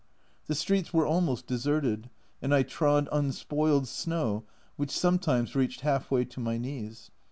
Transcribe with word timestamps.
The 0.47 0.55
streets 0.55 0.91
were 0.91 1.05
almost 1.05 1.45
deserted, 1.45 2.09
and 2.41 2.55
I 2.55 2.63
trod 2.63 3.07
unspoiled 3.11 3.87
snow, 3.87 4.45
which 4.75 4.89
sometimes 4.89 5.55
reached 5.55 5.81
half 5.81 6.09
way 6.09 6.25
to 6.25 6.39
my 6.39 6.57
knees. 6.57 7.11